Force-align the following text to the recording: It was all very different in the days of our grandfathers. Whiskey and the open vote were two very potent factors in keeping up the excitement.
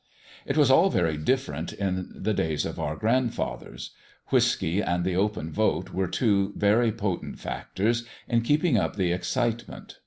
It 0.47 0.57
was 0.57 0.71
all 0.71 0.89
very 0.89 1.15
different 1.15 1.73
in 1.73 2.11
the 2.15 2.33
days 2.33 2.65
of 2.65 2.79
our 2.79 2.95
grandfathers. 2.95 3.91
Whiskey 4.29 4.81
and 4.81 5.05
the 5.05 5.15
open 5.15 5.51
vote 5.51 5.91
were 5.91 6.07
two 6.07 6.53
very 6.55 6.91
potent 6.91 7.37
factors 7.37 8.03
in 8.27 8.41
keeping 8.41 8.79
up 8.79 8.95
the 8.95 9.11
excitement. 9.11 9.99